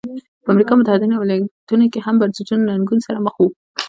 [0.43, 3.49] په امریکا متحده ایالتونو کې هم بنسټونه له ننګونو سره مخ وو.